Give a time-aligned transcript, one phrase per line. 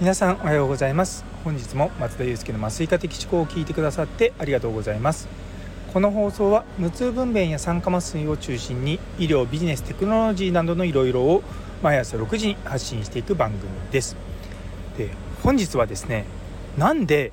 [0.00, 1.24] 皆さんおはようございます。
[1.44, 5.28] 本日も松田祐介の麻酔科的思考を聞いてくださってありがとうございます。
[5.92, 11.44] この放送は無痛分娩や酸化麻酔を中心に医療ビジネステクノロジーなどのいろいろを
[11.80, 14.16] 毎朝6時に発信していく番組です。
[14.98, 15.10] で
[15.44, 16.24] 本日はですね
[16.76, 17.30] なんで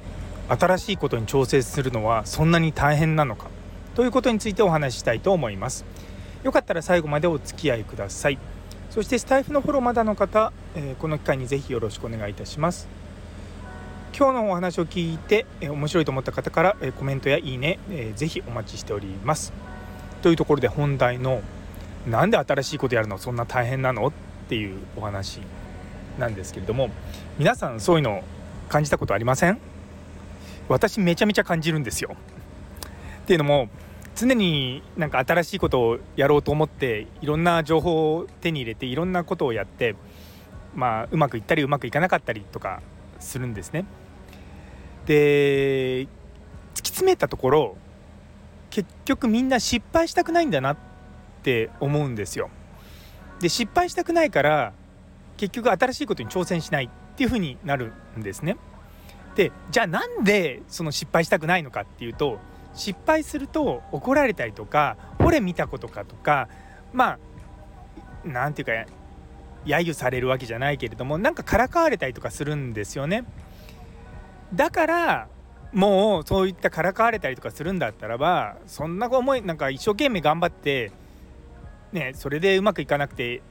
[0.48, 3.48] 新しいことに調整するのはそんなに大変なのか
[3.96, 5.86] ということについてお話ししたいと思います。
[6.44, 8.38] よかったら最後までお付き合いください。
[8.90, 12.88] そしてスタイフのフォローまだの方、え、この機会にぜひよろしくお願いいたします。
[14.16, 19.52] 今日のお話を聞いて、え、面白いと思った方から、え、コメントやいいね、えー、ぜひお待ちしております。
[20.22, 21.42] というところで本題の
[22.08, 23.18] なんで新しいことやるの？
[23.18, 24.08] そんな大変なの？
[24.08, 24.12] っ
[24.50, 25.40] ていうお話
[26.20, 26.90] なんですけれども
[27.40, 28.24] 皆さんそういうの
[28.70, 29.58] 感じたことありません？
[30.68, 32.16] 私めちゃめちゃ感じるんですよ。
[33.24, 33.70] っていうのも
[34.16, 39.96] 常になんか新しいことをやろうと思っていろんな情報を手に入れていろんなことをやって
[40.76, 42.82] まあうまくいったりうまくいかなかったりとか
[43.20, 43.86] するんですね。
[45.06, 46.08] で突
[46.76, 47.78] き詰めたところ
[48.70, 50.78] 結局みんな失敗したくないんだなっ
[51.44, 52.50] て思うんですよ。
[53.40, 54.74] で失敗したくないから
[55.38, 58.58] 結局新しいことに挑戦しないっていうふうになるんですね。
[59.36, 62.40] でじゃあなんでその失敗したくないのかっていうと
[62.74, 66.48] 失敗すると怒られたりとか「俺見たことか」とか
[66.92, 67.20] まあ
[68.26, 68.92] 何て言うか
[69.66, 73.24] 揶揄されるわけじゃないけれどもなんかからかわれたりとかするんですよね。
[74.54, 75.28] だから
[75.72, 80.92] もうそういったからかわれたりとかするんだったらばそんな思いなんか一生懸命頑張って
[81.92, 83.42] ねそれでうまくいかなくて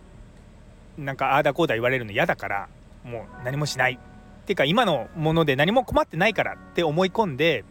[0.97, 2.69] なんかああだこうだ言われるの嫌だから
[3.05, 7.65] もう何もしないっていうか今のもので何も困ってないからって思い込んで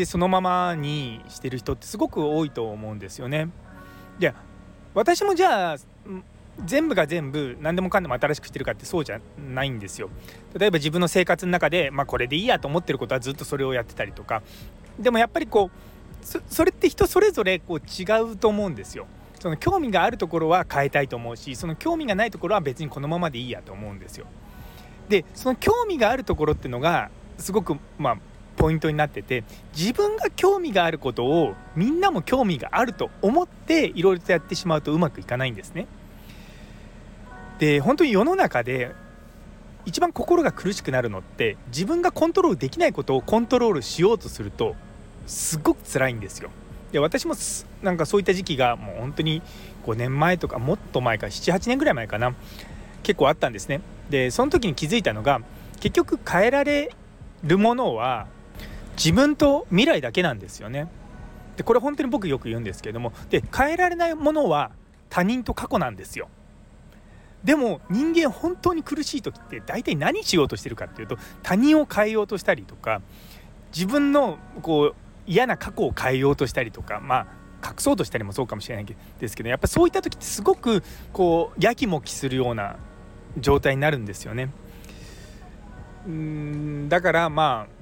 [0.00, 3.50] でそのままにしてる人ってすごく多いと思うんですよね。
[4.18, 4.32] で
[4.94, 5.76] 私もじゃあ
[6.64, 10.08] 全部が全部何でもかんでも新しくしてるかってそうじゃないんですよ。
[10.58, 14.42] 例えば自分の生活の中で、まあ、これでいいやと思ってることはずっとそれをやってたりとか
[14.98, 19.06] でもやっぱりこうそれって人それぞれこう違うと思うんですよ。
[19.38, 24.24] その興味があるところは変えたいと思うしその興味がないところは別にこのままでいいやと思うんですよ。
[25.10, 28.29] でその興味があるところっていうのがすごくまあ
[28.60, 29.42] ポイントになってて
[29.74, 35.86] 自分が興味があることをみんなも興味があると思っていろいろとやってしまうとうまくいかないんですね。
[37.58, 38.94] で本当に世の中で
[39.86, 44.76] 一番心が苦しくなるのって自分がコントロールできないことをコントロールしようとすると
[45.26, 46.50] すごく辛いんですよ。
[46.92, 47.34] で私も
[47.82, 49.40] なんかそういった時期がもう本当に
[49.86, 52.34] 5年前とかもっと前か78年ぐらい前かな
[53.02, 53.80] 結構あったんですね。
[54.10, 55.40] でその時に気づいたのが
[55.80, 56.90] 結局変えられ
[57.42, 58.26] るものは
[59.02, 60.86] 自分と未来だけなんですよね。
[61.56, 64.72] でこれ本当に僕よく言うんですけれどもで変えられないものは
[65.08, 66.28] 他人と過去なんですよ。
[67.42, 73.00] でも人間本当に苦しい時って大体何しようとしてるかっていうと他人を変えようとしたりとか
[73.74, 74.94] 自分のこう
[75.26, 77.26] 嫌な過去を変えようとしたりとかま
[77.62, 80.82] あ隠そうとしたりもそうかもしれないですけどやっぱそういった時ってすごく
[81.14, 82.76] こうやきもきするような
[83.38, 84.50] 状態になるんですよね。
[86.06, 87.79] うんだからまあ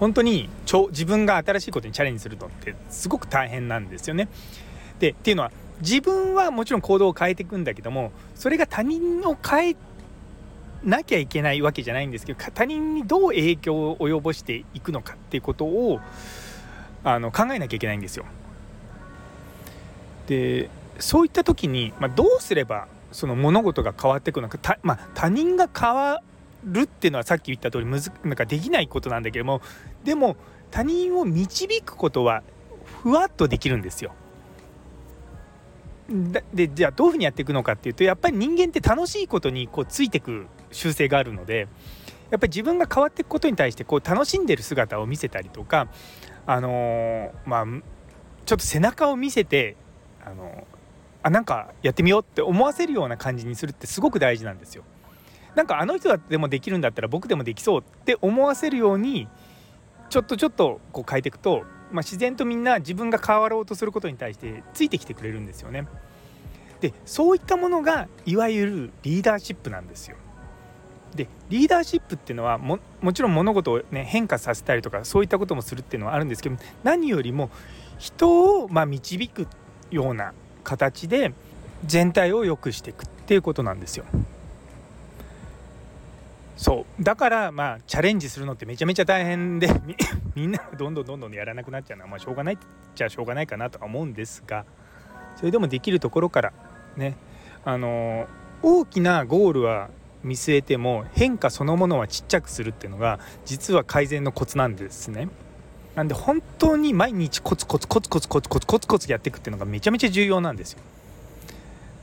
[0.00, 0.48] 本当に
[0.90, 4.28] 自分が新しいことにチャレンジするのってすごく大変なんですよね。
[4.98, 9.76] でっていうのは自分はもちろん行動を変えていくんだけどもそれが他人を変え
[10.84, 16.00] なきゃいけないわけじゃないんですけど他人にどう影響を及ぼしていくのかっていうことを
[17.04, 18.24] あの考えなきゃいけないんですよ。
[20.26, 26.22] でそういった時に、まあ、どうすればその物事が変わっていくのかまあ、他人が変わ
[26.66, 29.62] るっていうのはさっき言った通りむずなんかできないことなんだけども
[30.04, 30.36] でも
[30.70, 32.42] 他人を導くことは
[33.02, 34.12] ふわっとできるんですよ。
[36.54, 41.66] でじゃあどういうふうにやっていくのかっていうとやっぱり人間って楽しいことにこうついてく習性があるので
[42.30, 45.88] やっぱり自分が変わっていくことに対してこう楽しんでる姿を見せたりとか
[46.46, 47.66] あのー、まあ
[48.44, 49.76] ちょっと背中を見せて
[50.24, 50.64] あのー、
[51.24, 54.84] あなんかやってみようって思わせるような感じにするってすごく大事なんですよ。
[55.56, 59.26] なんかあの人だでもできるんだったら僕でもできそうって思わせるように
[60.10, 65.88] ちょっとちょっとこう変えていくと、まあ、自然とみんな自分が変わろうとすることに対してついてきてくれるんですよね。
[66.80, 70.16] でそういったものがいわゆるリーダーシップなんですよ。
[71.14, 72.78] でリーダーシップっていうのはも
[73.14, 77.48] ちろん物事を、ね、変化させたりとかそういったこともするっていうのはあるんですけど何よりも
[77.98, 79.46] 人をま導く
[79.90, 81.32] ような形で
[81.86, 84.04] 全体を良くしていくっていうことなんですよ。
[86.56, 89.68] そうだからまあチャレンジするのってめちゃめちゃ大変で
[90.34, 92.58] みんなどんどんどんどんやらなくなっちゃうのはまあしょうがないっ
[92.94, 94.64] ちゃしょうがないかなとは思うんですが
[95.36, 96.52] それでもできるところから
[96.96, 97.16] ね
[97.64, 98.26] あの
[98.62, 99.90] 大きなゴールは
[100.24, 105.28] 見据えても変化そのものはちっちゃくするっていうのが実は改善のコツなんですね。
[105.94, 110.80] なんで本当に毎日コツコツコツコツコツコツコツコツやっていくっていうのがめちゃめちゃ重要なんですよ。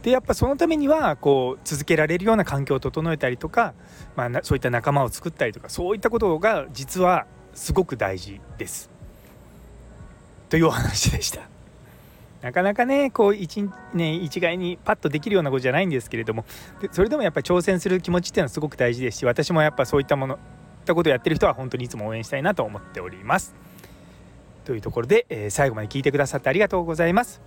[0.03, 3.73] でやっぱそのためにはこう続けられるような環境を整えたりとか、
[4.15, 8.89] まあ、そういった仲間を作ったりとかそういったことが実はすごく大事です。
[10.49, 11.41] というお話でした。
[12.41, 16.43] なかなかねこう一,、ね、一概にパッとできるようなことじゃないんですけれども
[16.81, 20.37] でそれでもやっぱり挑戦する気持ちっていうのはすごく大事ですし私もやっぱそういったもの
[20.83, 23.55] ったことをやってる人は本当にいつも応援したいなと思っております。
[24.65, 27.41] というところで、えー、最後まで聞いてくださってありがとうございます。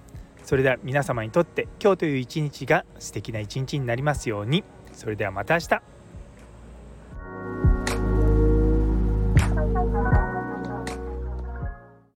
[0.47, 4.63] それでは皆様にとって今日という一日が素敵な一日になりますように。
[4.93, 5.96] それではまた明日。